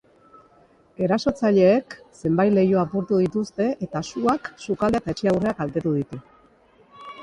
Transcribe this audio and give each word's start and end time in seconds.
Erasotzaileek 1.07 1.93
zenbait 2.23 2.57
leiho 2.57 2.81
apurtu 2.85 3.21
dituzte 3.27 3.71
eta 3.89 4.05
suak 4.11 4.53
sukaldea 4.67 5.07
eta 5.07 5.17
etxe 5.19 5.35
aurrea 5.37 5.59
kaltetu 5.65 5.99
ditu. 6.03 6.27